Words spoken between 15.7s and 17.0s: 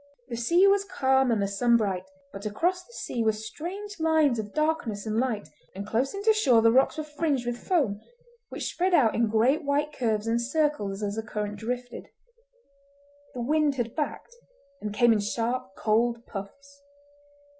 cold puffs.